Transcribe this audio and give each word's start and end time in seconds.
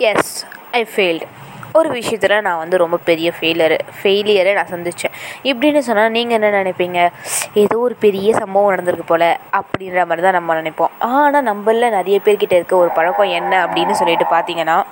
S 0.00 0.46
ஐ 0.70 0.86
failed 0.94 1.26
ஒரு 1.72 1.88
விஷயத்தில் 1.88 2.42
நான் 2.42 2.58
வந்து 2.58 2.76
ரொம்ப 2.76 2.96
பெரிய 2.96 3.32
ஃபெயிலரு 3.38 3.78
ஃபெயிலியரை 4.02 4.54
நான் 4.54 4.70
சந்தித்தேன் 4.70 5.14
இப்படின்னு 5.42 5.78
சொன்னால் 5.78 6.10
நீங்கள் 6.10 6.40
என்ன 6.40 6.62
நினைப்பீங்க? 6.62 7.08
ஏதோ 7.52 7.78
ஒரு 7.78 7.94
பெரிய 7.94 8.34
சம்பவம் 8.34 8.72
நடந்திருக்கு 8.74 9.06
போல் 9.06 9.36
அப்படின்ற 9.52 10.06
மாதிரி 10.06 10.22
தான் 10.22 10.32
நம்ம 10.32 10.54
நினைப்போம். 10.54 10.90
ஆனால் 10.98 11.44
நம்மள 11.44 11.90
நிறைய 11.90 12.20
பேர்கிட்ட 12.24 12.52
இருக்க 12.52 12.76
ஒரு 12.76 12.90
பழக்கம் 12.90 13.28
என்ன 13.28 13.66
அப்படின்னு 13.66 13.90
சொல்லிட்டு 13.90 14.24
பார்த்தீங்கன்னா 14.30 14.84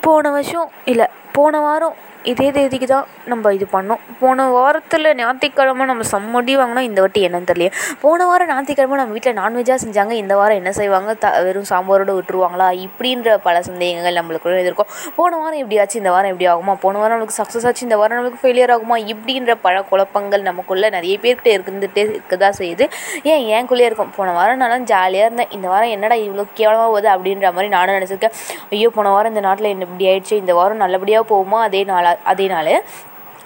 போன 0.00 0.30
வருஷம் 0.30 0.70
இல்லை 0.84 1.06
போன 1.32 1.60
வாரம் 1.60 1.96
இதே 2.30 2.46
தேதிக்கு 2.56 2.86
தான் 2.92 3.06
நம்ம 3.30 3.52
இது 3.56 3.66
பண்ணோம். 3.74 4.00
போன 4.20 4.46
வாரத்தில் 4.54 5.08
ஞாயிற்றுக்கிழமை 5.20 5.84
நம்ம 5.90 6.04
சம்மடி 6.12 6.54
வாங்கினா 6.60 6.82
இந்த 6.88 7.00
வாட்டி 7.04 7.20
என்னன்னு 7.26 7.48
தெரியல 7.50 7.70
போன 8.02 8.26
வாரம் 8.30 8.48
ஞாயிற்றுக்கிழமை 8.50 8.96
நம்ம 9.00 9.14
வீட்டில் 9.16 9.36
நான்வெஜ்ஜாக 9.38 9.78
செஞ்சாங்க. 9.84 10.12
இந்த 10.22 10.34
வாரம் 10.40 10.58
என்ன 10.60 10.72
செய்வாங்க? 10.78 11.10
த 11.22 11.30
வெறும் 11.46 11.68
சாம்பாரோடு 11.70 12.16
விட்டுருவாங்களா? 12.18 12.68
இப்படின்ற 12.86 13.36
பல 13.46 13.62
சந்தேகங்கள் 13.68 14.18
நம்மளுக்குள்ள 14.18 14.58
இருக்கும் 14.66 14.90
போன 15.18 15.38
வாரம் 15.42 15.60
எப்படி 15.62 15.78
ஆச்சு 15.84 15.98
இந்த 16.02 16.12
வாரம் 16.16 16.32
எப்படி 16.32 16.48
ஆகுமா? 16.52 16.74
போன 16.84 16.98
வாரம் 17.02 17.14
நம்மளுக்கு 17.14 17.38
சக்ஸஸ் 17.40 17.66
ஆச்சு. 17.70 17.86
இந்த 17.88 17.98
வாரம் 18.02 18.16
நம்மளுக்கு 18.18 18.42
ஃபெயிலியர் 18.42 18.74
ஆகுமா? 18.76 18.98
இப்படின்ற 19.14 19.54
பல 19.66 19.82
குழப்பங்கள் 19.90 20.46
நமக்குள்ளே 20.50 20.90
நிறைய 20.96 21.16
பேர்கிட்ட 21.24 21.50
இருந்துகிட்டே 21.56 22.04
இருக்கதான் 22.06 22.58
செய்யுது. 22.60 22.86
ஏன் 23.32 23.42
ஏன்குள்ளேயே 23.56 23.88
இருக்கும்? 23.90 24.12
போன 24.18 24.36
வாரம் 24.38 24.62
நான் 24.64 24.86
ஜாலியாக 24.92 25.28
இருந்தேன். 25.28 25.50
இந்த 25.58 25.68
வாரம் 25.74 25.94
என்னடா 25.96 26.18
இவ்வளோ 26.26 26.46
கேவலமாக 26.60 26.88
போகுது 26.92 27.10
அப்படின்ற 27.16 27.46
மாதிரி 27.56 27.72
நானும் 27.78 27.96
நினச்சிருக்கேன். 27.98 28.36
ஐயோ 28.76 28.90
போன 28.98 29.10
வாரம் 29.16 29.34
இந்த 29.34 29.44
நாட்டில் 29.48 29.72
என்ன 29.74 29.88
இப்படி 29.88 30.08
ஆயிடுச்சு? 30.12 30.36
இந்த 30.44 30.54
வாரம் 30.60 30.82
நல்லபடியாக 30.84 31.24
போகுமா? 31.34 31.60
அதே 31.70 31.82
நாளாக 31.92 32.09
அதே 32.24 32.46
நாள் 32.46 32.74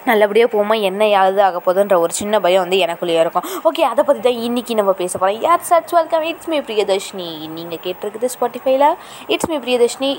நல்லபடியாக 0.07 0.49
போகுமா 0.55 0.75
என்ன 0.83 1.07
யாது 1.09 1.43
ஆக 1.43 1.61
போகுதுன்ற 1.67 1.99
ஒரு 1.99 2.13
சின்ன 2.13 2.41
பயம் 2.41 2.63
வந்து 2.63 2.79
எனக்குள்ளேயே 2.87 3.21
இருக்கும். 3.21 3.45
ஓகே 3.69 3.83
அதை 3.91 4.05
பற்றி 4.05 4.21
தான் 4.23 4.41
இன்றைக்கி 4.47 4.75
நம்ம 4.75 4.93
பேச 4.93 5.19
போகிறோம் 5.19 5.43
யார் 5.43 5.63
search 5.69 5.93
welcome 5.93 6.23
it's 6.23 6.49
me 6.49 6.59
Priyadarshini 6.61 7.49
நீங்கள் 7.49 7.81
கேட்டிருக்குது 7.85 8.29
ஸ்பாட்டிஃபைல 8.35 8.89
இட்ஸ் 9.27 9.49
மீ 9.49 9.57
பிரியதர்ஷினி 9.57 10.11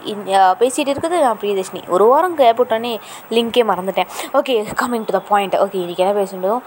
பேசிகிட்டு 0.61 0.93
இருக்குது 0.93 1.19
நான் 1.25 1.39
பிரியதர்ஷினி 1.41 1.83
ஒரு 1.87 2.05
வாரம் 2.05 2.37
கேட்டுவிட்டோன்னே 2.37 2.93
லிங்கே 3.29 3.63
மறந்துட்டேன். 3.71 4.09
Okay 4.33 4.55
coming 4.81 5.07
to 5.09 5.15
the 5.19 5.23
point 5.29 5.55
okay 5.55 5.79
இன்றைக்கி 5.83 6.05
என்ன 6.07 6.15
பேசணும் 6.21 6.63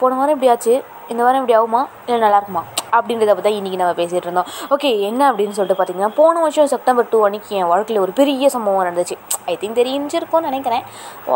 போன 0.00 0.14
வாரம் 0.14 0.34
எப்படியாச்சு 0.36 0.72
இந்த 1.12 1.22
வாரம் 1.26 1.42
இப்படி 1.42 1.56
ஆகுமா? 1.58 1.82
இல்லை 2.06 2.20
நல்லாயிருக்குமா 2.24 2.62
அப்படின்றத 2.96 3.32
பற்றி 3.36 3.52
இன்றைக்கி 3.58 3.78
நம்ம 3.80 3.94
பேசிகிட்டு 4.00 4.28
இருந்தோம். 4.28 4.48
ஓகே 4.74 4.90
என்ன 5.08 5.22
அப்படின்னு 5.32 5.56
சொல்லிட்டு 5.58 5.78
பார்த்தீங்கன்னா 5.78 6.10
போன 6.20 6.40
வருஷம் 6.44 6.70
செப்டம்பர் 6.74 7.10
டூ 7.12 7.20
அன்றைக்கி 7.28 7.52
என் 7.60 7.70
வாழ்க்கையில் 7.72 8.02
ஒரு 8.04 8.12
பெரிய 8.20 8.48
சம்பவம் 8.54 8.86
நடந்துச்சு. 8.88 9.16
ஐ 9.52 9.54
திங்க் 9.60 9.78
தெரிஞ்சிருக்கும்னு 9.80 10.48
நினைக்கிறேன். 10.50 10.86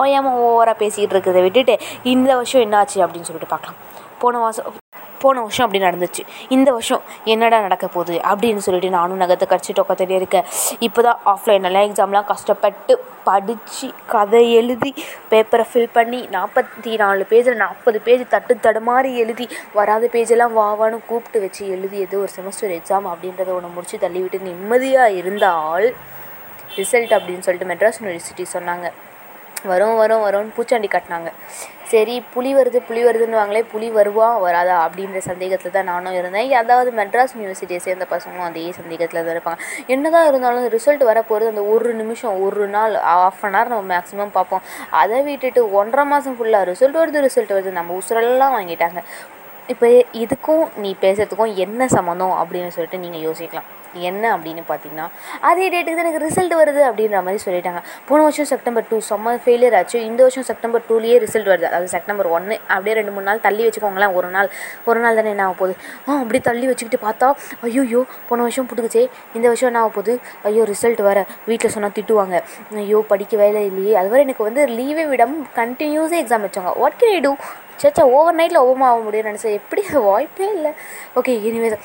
ஓயாமல் 0.00 0.38
ஓவராக 0.46 0.76
பேசிக்கிட்டு 0.82 1.16
இருக்கிறத 1.16 1.42
விட்டுட்டு 1.46 1.76
இந்த 2.14 2.30
வருஷம் 2.40 2.64
என்ன 2.66 2.76
ஆச்சு 2.82 3.04
அப்படின்னு 3.06 3.28
சொல்லிட்டு 3.30 3.52
பார்க்கலாம். 3.54 3.78
போன 4.24 4.38
மாதம் 4.44 4.68
போன 5.22 5.42
வருஷம் 5.44 5.64
அப்படி 5.66 5.82
நடந்துச்சு. 5.86 6.22
இந்த 6.56 6.68
வருஷம் 6.76 7.02
என்னடா 7.34 7.58
நடக்க 7.66 7.86
போகுது 7.96 8.16
அப்படின்னு 8.30 8.64
சொல்லிட்டு 8.66 8.90
நானும் 8.98 9.22
நகத்தை 9.24 9.48
கடிச்சு 9.52 9.76
டொக்கத்திலே 9.78 10.16
இருக்கேன். 10.20 10.48
இப்போ 10.88 11.02
தான் 11.08 11.20
ஆஃப்லைன்லாம் 11.34 11.86
எக்ஸாம்லாம் 11.88 12.30
கஷ்டப்பட்டு 12.32 12.94
படித்து 13.28 13.88
கதை 14.12 14.42
எழுதி 14.58 14.90
பேப்பரை 15.30 15.64
ஃபில் 15.70 15.94
பண்ணி 15.96 16.20
நாற்பத்தி 16.34 16.92
நாலு 17.02 17.22
பேஜில் 17.30 17.60
நாற்பது 17.62 17.98
பேஜ் 18.06 18.22
தட்டு 18.34 18.54
தடுமாறி 18.66 19.10
எழுதி 19.22 19.46
வராத 19.78 20.10
பேஜெல்லாம் 20.14 20.54
வாவான்னு 20.60 20.98
கூப்பிட்டு 21.08 21.40
வச்சு 21.44 21.62
எழுதியது 21.76 22.16
ஒரு 22.24 22.30
செமஸ்டர் 22.36 22.74
எக்ஸாம் 22.78 23.08
அப்படின்றத 23.12 23.50
ஒன்று 23.56 23.74
முடிச்சு 23.78 23.98
தள்ளிவிட்டு 24.04 24.40
நிம்மதியாக 24.50 25.18
இருந்தால் 25.22 25.88
ரிசல்ட் 26.78 27.16
அப்படின்னு 27.18 27.46
சொல்லிட்டு 27.46 27.70
மெட்ராஸ் 27.72 28.00
யூனிவர்சிட்டி 28.02 28.46
சொன்னாங்க. 28.54 28.86
வரும் 29.72 29.96
வரும் 30.02 30.24
வரும்னு 30.26 30.54
பூச்சாண்டி 30.58 30.88
கட்டினாங்க. 30.92 31.30
சரி 31.90 32.14
புலி 32.32 32.50
வருது 32.58 32.78
புலி 32.86 33.02
வருதுன்னு 33.06 33.38
வாங்களே 33.40 33.60
புலி 33.72 33.88
வருவா 33.96 34.28
வராதா 34.44 34.76
அப்படின்ற 34.86 35.18
சந்தேகத்தில் 35.28 35.74
தான் 35.76 35.88
நானும் 35.90 36.16
இருந்தேன். 36.20 36.48
அதாவது 36.60 36.90
மெட்ராஸ் 36.98 37.34
யூனிவர்சிட்டியை 37.36 37.80
சேர்ந்த 37.84 38.06
பசங்களும் 38.14 38.46
அதே 38.48 38.64
சந்தேகத்தில் 38.78 39.20
தான் 39.20 39.34
இருப்பாங்க. 39.36 39.60
என்னதான் 39.94 40.26
இருந்தாலும் 40.30 40.66
ரிசல்ட் 40.76 41.04
வரப்போகிறது 41.10 41.52
அந்த 41.54 41.64
ஒரு 41.74 41.92
நிமிஷம் 42.00 42.40
ஒரு 42.46 42.66
நாள் 42.74 42.96
ஆஃப் 43.14 43.44
அன் 43.48 43.56
ஹவர் 43.58 43.72
நம்ம 43.74 43.86
மேக்ஸிமம் 43.94 44.34
பார்ப்போம். 44.38 44.64
அதை 45.02 45.20
விட்டுட்டு 45.28 45.62
ஒன்றரை 45.82 46.06
மாதம் 46.14 46.36
ஃபுல்லாக 46.40 46.70
ரிசல்ட் 46.72 47.00
வருது 47.02 47.24
ரிசல்ட் 47.28 47.54
வருது 47.56 47.78
நம்ம 47.78 48.00
உசுரெல்லாம் 48.02 48.56
வாங்கிட்டாங்க. 48.58 49.02
இப்போ 49.74 49.86
இதுக்கும் 50.24 50.66
நீ 50.82 50.92
பேசுகிறதுக்கும் 51.06 51.56
என்ன 51.66 51.88
சம்மந்தம் 51.96 52.36
அப்படின்னு 52.42 52.74
சொல்லிட்டு 52.76 53.04
நீங்கள் 53.06 53.26
யோசிக்கலாம். 53.28 53.70
என்ன 54.02 54.24
அப்படின்னு 54.34 54.62
பார்த்தீங்கன்னா 54.68 55.06
அதே 55.42 55.66
டேட்டுக்கு 55.68 55.96
தான் 55.96 56.06
எனக்கு 56.06 56.22
ரிசல்ட் 56.24 56.54
வருது 56.54 56.82
அப்படின்ற 56.86 57.20
மாதிரி 57.22 57.40
சொல்லிட்டாங்க 57.44 57.80
போன 58.08 58.18
வருஷம் 58.22 58.48
செப்டம்பர் 58.50 58.86
டூ 58.88 58.98
செம்ம 59.06 59.34
ஃபெயிலியர் 59.44 59.76
ஆச்சு 59.76 59.98
இந்த 60.06 60.20
வருஷம் 60.22 60.46
செப்டம்பர் 60.46 60.84
டூலேயே 60.88 61.16
ரிசல்ட் 61.18 61.50
வருது 61.52 61.68
அது 61.70 61.88
செப்டம்பர் 61.88 62.28
ஒன்று 62.30 62.56
அப்படியே 62.68 62.94
ரெண்டு 62.94 63.12
மூணு 63.12 63.26
நாள் 63.26 63.42
தள்ளி 63.46 63.64
வச்சுக்கோங்களேன் 63.66 64.14
ஒரு 64.14 64.30
நாள் 64.30 64.50
ஒரு 64.84 65.00
நாள் 65.00 65.18
தானே 65.20 65.30
என்ன 65.30 65.44
ஆக 65.44 65.54
போகுது 65.54 65.76
ஆ 66.06 66.18
அப்படி 66.20 66.40
தள்ளி 66.40 66.66
வச்சுக்கிட்டு 66.66 67.00
பார்த்தா 67.04 67.28
ஐயோ 67.66 68.02
போன 68.28 68.42
வருஷம் 68.42 68.68
பிடிக்குச்சே 68.70 69.04
இந்த 69.34 69.46
வருஷம் 69.46 69.70
என்ன 69.70 69.82
ஆக 69.82 69.90
போகுது 69.90 70.14
ஐயோ 70.44 70.64
ரிசல்ட் 70.66 71.02
வர 71.02 71.18
வீட்டில் 71.46 71.74
சொன்னால் 71.76 71.96
திட்டுவாங்க 71.96 72.36
ஐயோ 72.78 73.00
படிக்க 73.08 73.36
வேலை 73.36 73.62
இல்லையே 73.66 73.94
அதுவரை 73.96 74.22
எனக்கு 74.22 74.48
வந்து 74.48 74.64
லீவே 74.76 75.06
விடாமல் 75.06 75.46
கண்டினியூஸாக 75.56 76.22
எக்ஸாம் 76.22 76.46
வச்சாங்க 76.46 76.72
வாட் 76.78 76.98
கேன் 77.00 77.14
ஐ 77.14 77.20
டூ 77.20 77.34
சச்சா 77.80 78.02
ஓவர் 78.12 78.36
நைட்டில் 78.36 78.62
ஓவமாக 78.62 78.90
ஆக 78.90 79.00
முடியும்னு 79.00 79.30
நினச்சேன் 79.30 79.56
எப்படி 79.56 79.82
வாய்ப்பே 80.06 80.48
இல்லை 80.54 80.72
ஓகே 81.16 81.32
இனிமேல் 81.42 81.78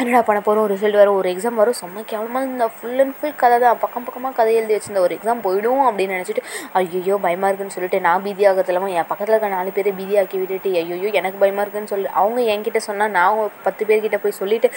என்னடா 0.00 0.20
பண்ண 0.28 0.38
போகிறோம் 0.46 0.64
ரிசல்ட் 0.72 0.96
வரும் 1.00 1.16
ஒரு 1.18 1.28
எக்ஸாம் 1.32 1.58
வரும். 1.60 1.76
செம்ம 1.80 2.00
கேவலமாக 2.10 2.48
இந்த 2.52 2.64
ஃபுல் 2.76 3.00
அண்ட் 3.02 3.14
ஃபுல் 3.18 3.34
கதை 3.42 3.56
தான். 3.64 3.78
பக்கம் 3.82 4.04
பக்கமாக 4.06 4.32
கதை 4.38 4.52
எழுதி 4.60 4.74
வச்சிருந்த. 4.76 5.02
ஒரு 5.06 5.12
எக்ஸாம் 5.16 5.42
போயிடும் 5.44 5.82
அப்படின்னு 5.88 6.16
நினச்சிட்டு 6.16 6.42
ஐயோ 6.80 7.16
பயமாக 7.24 7.50
இருக்குன்னு 7.50 7.74
சொல்லிட்டு 7.76 7.98
நான் 8.06 8.22
பீதி 8.24 8.44
ஆகிறது 8.50 8.72
இல்லாமல் 8.72 8.94
என் 8.98 9.08
பக்கத்தில் 9.10 9.34
இருக்க 9.34 9.50
நாலு 9.54 9.72
பேரை 9.76 9.92
பீதி 10.00 10.16
ஆக்கி 10.22 10.38
விட்டுட்டு 10.40 10.72
ஐயோ 10.82 11.10
எனக்கு 11.20 11.38
பயமாக 11.42 11.64
இருக்குன்னு 11.64 11.92
சொல்லி 11.94 12.08
அவங்க 12.22 12.40
என்கிட்ட 12.54 12.82
சொன்னால் 12.88 13.12
நான் 13.18 13.38
பத்து 13.66 13.82
பேர்கிட்ட 13.90 14.18
போய் 14.24 14.36
சொல்லிவிட்டு 14.40 14.70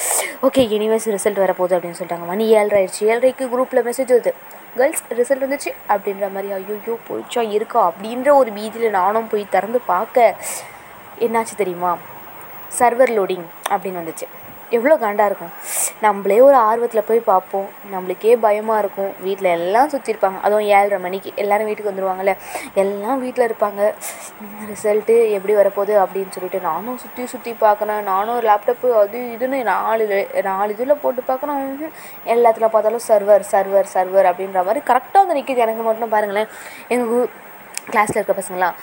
ஓகே 0.50 0.64
யூனிவர்ஸ் 0.74 1.10
ரிசல்ட் 1.18 1.44
வரப்போகுது 1.46 1.76
அப்படின்னு 1.78 2.00
சொல்லிட்டாங்க. 2.00 2.28
மணி 2.34 2.48
ஏழரை 2.60 2.80
ஆயிடுச்சு. 2.82 3.04
ஏழரைக்கு 3.12 3.48
குரூப்பில் 3.54 3.86
மெசேஜ் 3.90 4.14
வருது. 4.16 4.34
கேர்ள்ஸ் 4.80 5.06
ரிசல்ட் 5.22 5.46
வந்துச்சு 5.48 5.72
அப்படின்ற 5.94 6.26
மாதிரி 6.36 6.52
ஐயோ 6.60 6.98
போயிடுச்சா 7.10 7.44
இருக்கா? 7.58 7.82
அப்படின்ற 7.92 8.30
ஒரு 8.42 8.52
பீதியில் 8.60 8.98
நானும் 9.02 9.30
போய் 9.34 9.52
திறந்து 9.56 9.82
பார்க்க 9.94 10.34
என்னாச்சு 11.28 11.56
தெரியுமா? 11.64 11.94
சர்வர் 12.80 13.14
லோடிங் 13.20 13.48
அப்படின்னு 13.74 14.02
வந்துச்சு. 14.02 14.28
எவ்வளோ 14.76 14.96
காண்டாக 15.04 15.30
இருக்கும். 15.30 15.54
நம்மளே 16.06 16.38
ஒரு 16.48 16.58
ஆர்வத்தில் 16.68 17.08
போய் 17.10 17.22
பார்ப்போம். 17.30 17.68
நம்மளுக்கே 17.94 18.34
பயமாக 18.46 18.82
இருக்கும். 18.84 19.12
வீட்டில் 19.26 19.50
எல்லாம் 19.58 19.92
சுற்றிருப்பாங்க 19.94 20.40
அதுவும் 20.46 20.68
ஏழரை 20.76 21.00
மணிக்கு 21.06 21.32
எல்லோரும் 21.44 21.70
வீட்டுக்கு 21.70 21.92
வந்துடுவாங்கள்ல 21.92 22.36
எல்லாம் 22.84 23.22
வீட்டில் 23.24 23.48
இருப்பாங்க. 23.48 23.82
ரிசல்ட்டு 24.72 25.16
எப்படி 25.38 25.56
வரப்போகுது? 25.60 25.96
அப்படின்னு 26.04 26.36
சொல்லிட்டு 26.38 26.62
நானும் 26.70 27.00
சுற்றி 27.04 27.26
சுற்றி 27.34 27.54
பார்க்குறேன். 27.66 28.04
நானும் 28.12 28.36
ஒரு 28.40 28.48
லேப்டாப்பு 28.52 28.90
அது 29.04 29.20
இதுன்னு 29.36 29.60
நாலு 29.74 30.06
நாலு 30.50 30.72
இதில் 30.78 31.02
போட்டு 31.04 31.24
பார்க்குறேன். 31.32 31.66
எல்லாத்துல 32.36 32.68
பார்த்தாலும் 32.76 33.08
சர்வர் 33.10 33.50
சர்வர் 33.54 33.94
சர்வர் 33.96 34.30
அப்படின்ற 34.32 34.62
மாதிரி 34.70 34.84
கரெக்டாக 34.92 35.22
வந்து 35.24 35.38
நிற்கிது 35.40 35.66
எனக்கு 35.68 35.86
மட்டும் 35.90 36.16
பாருங்களேன். 36.16 36.50
எங்கள் 36.96 37.30
கிளாஸில் 37.92 38.20
இருக்க 38.20 38.34
பசங்களாம் 38.40 38.75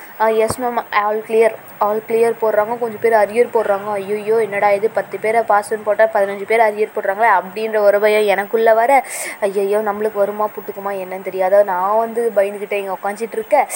yes 0.44 0.58
ma'am 0.62 0.80
all 1.02 1.20
clear 1.26 1.54
all 1.86 2.02
clear 2.08 2.34
போடுறாங்க. 2.42 2.74
கொஞ்சம் 2.82 3.02
பேர் 3.04 3.16
அரியர் 3.22 3.50
போடுறாங்க. 3.56 3.88
ஐயோ 4.00 4.36
என்னடா 4.46 4.68
இது? 4.78 4.88
பத்து 4.98 5.16
பேரை 5.24 5.40
பாஸ்ன்னு 5.50 5.86
போட்டால் 5.88 6.10
பதினஞ்சு 6.14 6.44
பேர் 6.50 6.64
அரியர் 6.66 6.94
போடுறாங்களே 6.96 7.30
அப்படின்ற 7.38 7.78
ஒரு 7.88 7.98
பயம் 8.04 8.28
எனக்குள்ளே 8.34 8.74
வர 8.80 8.92
ஐயோ 9.48 9.80
நம்மளுக்கு 9.88 10.18
வருமா 10.22 10.46
புட்டுக்குமா 10.56 10.92
என்னன்னு 11.02 11.28
தெரியாத 11.28 11.62
நான் 11.72 12.00
வந்து 12.04 12.22
பயந்துக்கிட்டே 12.38 12.80
இங்கே 12.82 12.94
உட்காந்துட்டு 12.98 13.38
இருக்கேன். 13.40 13.66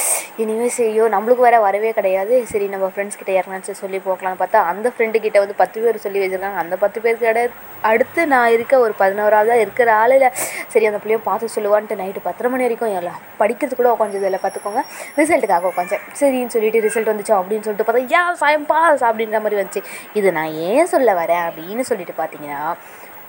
இனிமேல் 0.43 0.75
செய்யோ 0.81 1.05
நம்மளுக்கு 1.17 1.47
வேறு 1.47 1.61
வரவே 1.69 1.91
கிடையாது. 1.99 2.35
சரி 2.53 2.69
நம்ம 2.75 2.89
ஃப்ரெண்ட்ஸ் 2.95 3.19
கிட்ட 3.21 3.33
யாருனாச்சும் 3.37 3.81
சொல்லி 3.83 4.01
போக்கலாம்னு 4.07 4.41
பார்த்தா 4.43 4.63
அந்த 4.73 4.93
ஃப்ரெண்டு 4.95 5.25
கிட்ட 5.27 5.39
வந்து 5.45 5.57
பத்து 5.63 5.79
பேர் 5.85 6.05
சொல்லி 6.07 6.23
வச்சுருக்காங்க. 6.25 6.61
அந்த 6.65 6.77
பத்து 6.85 6.99
பேருக்கு 7.07 7.31
இட 7.33 7.43
அடுத்து 7.91 8.21
நான் 8.35 8.53
இருக்க 8.55 8.75
ஒரு 8.85 8.95
பதினோராவதாக 9.01 9.65
இருக்கிற 9.65 9.89
ஆளில் 10.03 10.27
சரி 10.73 10.87
அந்த 10.89 10.99
பிள்ளையும் 11.03 11.27
பார்த்து 11.29 11.55
சொல்லுவான்ட்டு 11.57 11.99
நைட்டு 12.01 12.21
பத்தரை 12.29 12.49
மணி 12.53 12.67
வரைக்கும் 12.67 12.97
எல்லாம் 13.01 13.21
படிக்கிறது 13.43 13.77
கூட 13.81 13.89
இல்லை 14.31 14.41
பார்த்துக்கோங்க. 14.45 14.83
ரிசல்ட்டுக்காக 15.21 15.69
உட்காந்தேன் 15.73 16.05
சரின்னு 16.21 16.55
சொல்லிட்டு 16.55 16.85
ரிசல்ட் 16.87 17.11
வந்துச்சு 17.13 17.35
அப்படின்னு 17.41 17.67
சொல்லிட்டு 17.67 17.87
பார்த்தா 17.89 18.07
யா 18.15 18.23
சாயம் 18.43 18.69
பாஸ் 18.73 19.05
அப்படின்ற 19.09 19.41
மாதிரி 19.45 19.61
வந்துச்சு. 19.61 19.83
இது 20.21 20.31
நான் 20.39 20.55
ஏன் 20.71 20.91
சொல்ல 20.95 21.15
வரேன் 21.21 21.45
அப்படின்னு 21.49 21.85
சொல்லிட்டு 21.91 22.17
பார்த்தீங்கன்னா 22.23 22.63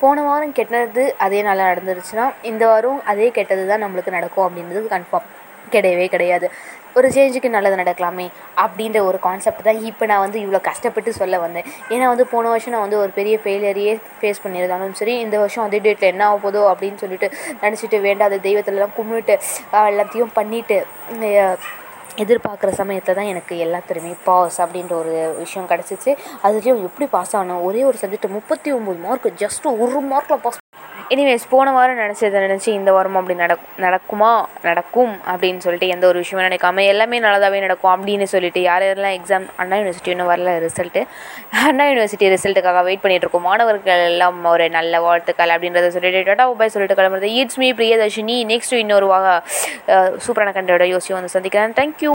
போன 0.02 0.22
வாரம் 0.30 0.56
கெட்டது 0.58 1.04
அதே 1.26 1.40
நல்லா 1.50 1.64
நடந்துருச்சுன்னா 1.72 2.26
இந்த 2.50 2.64
வாரம் 2.72 3.00
அதே 3.14 3.30
கெட்டது 3.38 3.64
தான் 3.72 3.84
நம்மளுக்கு 3.86 4.18
நடக்கும் 4.18 4.46
அப்படின்றது 4.48 4.92
கன்ஃபார்ம் 4.96 5.28
கிடையவே 5.74 6.06
கிடையாது. 6.14 6.48
ஒரு 6.98 7.08
சேஞ்சுக்கு 7.16 7.50
நல்லது 7.56 7.76
நடக்கலாமே 7.82 8.26
அப்படின்ற 8.64 9.00
ஒரு 9.10 9.18
கான்செப்ட் 9.26 9.68
தான் 9.68 9.82
இப்போ 9.90 10.06
நான் 10.12 10.24
வந்து 10.24 10.40
இவ்வளோ 10.44 10.62
கஷ்டப்பட்டு 10.70 11.12
சொல்ல 11.20 11.38
வந்தேன். 11.44 11.68
ஏன்னா 11.94 12.06
வந்து 12.14 12.26
போன 12.32 12.50
வருஷம் 12.54 12.74
நான் 12.76 12.86
வந்து 12.86 13.00
ஒரு 13.04 13.12
பெரிய 13.20 13.36
ஃபெயிலியரையே 13.44 13.94
ஃபேஸ் 14.22 14.42
பண்ணியிருந்தாலும் 14.46 14.98
சரி 15.02 15.16
இந்த 15.26 15.36
வருஷம் 15.44 15.66
அதே 15.66 15.82
டேட்டில் 15.86 16.12
என்ன 16.14 16.26
ஆக 16.30 16.40
போதோ 16.46 16.64
அப்படின்னு 16.72 17.02
சொல்லிட்டு 17.04 17.30
நினச்சிட்டு 17.66 18.00
வேண்டாத 18.08 18.40
தெய்வத்திலலாம் 18.48 18.96
கும்பிட்டு 18.98 19.36
எல்லாத்தையும் 19.92 20.34
பண்ணிவிட்டு 20.40 20.80
எதிர்பார்க்குற 22.24 22.72
சமயத்தில் 22.82 23.18
தான் 23.20 23.32
எனக்கு 23.34 23.56
எல்லாத்துலேயுமே 23.66 24.14
பாஸ் 24.30 24.60
அப்படின்ற 24.64 24.94
ஒரு 25.02 25.14
விஷயம் 25.42 25.70
கிடச்சிச்சு. 25.72 26.14
அதுலேயும் 26.46 26.86
எப்படி 26.90 27.08
பாஸ் 27.16 27.36
ஆனோம் 27.42 27.66
ஒரே 27.70 27.84
ஒரு 27.90 28.00
சப்ஜெக்ட் 28.04 28.36
முப்பத்தி 28.38 28.72
ஒம்பது 28.78 29.02
மார்க் 29.08 29.30
ஜஸ்ட் 29.44 29.68
ஒரு 29.84 30.02
மார்க்கில் 30.14 30.44
பாஸ் 30.46 30.60
எனிவேஸ் 31.14 31.46
போன 31.52 31.72
வாரம் 31.76 32.00
நினச்சதை 32.02 32.40
நினச்சி 32.44 32.70
இந்த 32.80 32.90
வாரமும் 32.96 33.20
அப்படி 33.20 33.36
நடக் 33.42 33.64
நடக்குமா? 33.84 34.32
நடக்கும் 34.68 35.14
அப்படின்னு 35.32 35.62
சொல்லிட்டு 35.66 35.88
எந்த 35.94 36.06
ஒரு 36.10 36.18
விஷயமும் 36.24 36.46
நினைக்காம 36.48 36.84
எல்லாமே 36.92 37.18
நல்லதாகவே 37.24 37.60
நடக்கும் 37.66 37.92
அப்படின்னு 37.94 38.26
சொல்லிட்டு 38.34 38.62
யார் 38.68 38.84
யாரெல்லாம் 38.88 39.16
எக்ஸாம் 39.20 39.46
அண்ணா 39.62 39.78
யூனிவர்சிட்டி 39.80 40.12
இன்னும் 40.14 40.30
வரல 40.32 40.54
ரிசல்ட்டு 40.66 41.02
அண்ணா 41.70 41.86
யூனிவர்சிட்டி 41.92 42.28
ரிசல்ட்டுக்காக 42.36 42.84
வெயிட் 42.88 43.04
பண்ணிட்டு 43.04 43.26
இருக்கோம். 43.26 43.48
மாணவர்கள் 43.50 44.04
எல்லாம் 44.10 44.38
ஒரு 44.54 44.68
நல்ல 44.78 45.00
வாழ்த்துக்கள் 45.06 45.54
அப்படின்றத 45.56 45.90
சொல்லிட்டு 45.96 46.22
டாடா 46.30 46.46
உபாய் 46.54 46.74
சொல்லிட்டு 46.76 46.98
கிளம்புறது. 47.00 47.32
It's 47.42 47.60
me 47.64 47.70
Priyadarshini. 47.80 48.38
நெக்ஸ்ட் 48.52 48.76
இன்னொரு 48.84 49.08
வாக 49.14 49.28
சூப்பரான 50.26 50.54
கண்டோட 50.60 50.86
யோசியும் 50.94 51.20
வந்து 51.20 51.34
சந்திக்கிறேன். 51.36 51.76
தேங்க்யூ 51.80 52.08